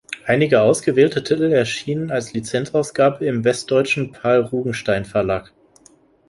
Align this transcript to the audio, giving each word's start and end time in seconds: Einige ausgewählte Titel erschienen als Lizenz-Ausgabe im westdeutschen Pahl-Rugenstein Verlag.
Einige 0.25 0.61
ausgewählte 0.63 1.21
Titel 1.23 1.51
erschienen 1.53 2.09
als 2.09 2.33
Lizenz-Ausgabe 2.33 3.23
im 3.23 3.43
westdeutschen 3.43 4.11
Pahl-Rugenstein 4.11 5.05
Verlag. 5.05 5.53